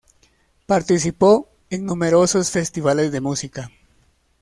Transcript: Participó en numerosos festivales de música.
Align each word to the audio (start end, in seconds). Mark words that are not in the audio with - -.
Participó 0.65 1.47
en 1.69 1.85
numerosos 1.85 2.49
festivales 2.49 3.11
de 3.11 3.21
música. 3.21 3.69